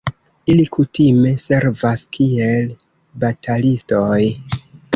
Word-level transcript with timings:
Ili 0.53 0.63
kutime 0.75 1.33
servas 1.43 2.07
kiel 2.19 2.73
batalistoj. 3.25 4.21